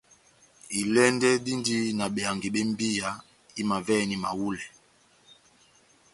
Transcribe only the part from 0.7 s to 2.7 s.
Ilɛ́ndɛ́ dindi na behangi bé